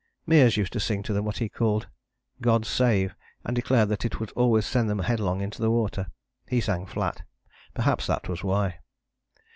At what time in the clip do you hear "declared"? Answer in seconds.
3.55-3.89